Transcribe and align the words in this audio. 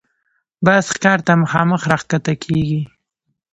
باز 0.65 0.85
ښکار 0.95 1.19
ته 1.27 1.33
مخامخ 1.41 1.81
راښکته 1.91 2.33
کېږي 2.43 2.81